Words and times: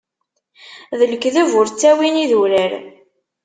D 0.99 1.01
lekdeb 1.11 1.51
ur 1.59 1.67
ttawin 1.69 2.21
idurar. 2.23 2.71